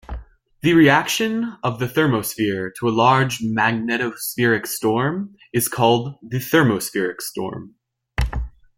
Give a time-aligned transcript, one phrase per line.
[0.63, 7.75] The reaction of the thermosphere to a large magnetospheric storm is called thermospheric storm.